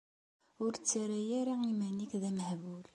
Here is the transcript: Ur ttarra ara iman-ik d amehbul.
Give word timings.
Ur 0.63 0.71
ttarra 0.75 1.21
ara 1.39 1.53
iman-ik 1.71 2.11
d 2.21 2.23
amehbul. 2.29 2.83